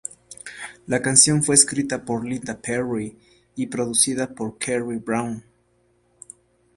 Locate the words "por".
2.05-2.25, 4.33-4.57